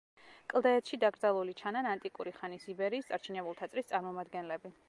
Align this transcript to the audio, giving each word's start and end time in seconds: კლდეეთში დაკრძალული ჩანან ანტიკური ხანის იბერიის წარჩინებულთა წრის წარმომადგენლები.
კლდეეთში 0.53 0.97
დაკრძალული 1.03 1.53
ჩანან 1.61 1.89
ანტიკური 1.91 2.35
ხანის 2.41 2.67
იბერიის 2.75 3.13
წარჩინებულთა 3.15 3.73
წრის 3.75 3.93
წარმომადგენლები. 3.93 4.79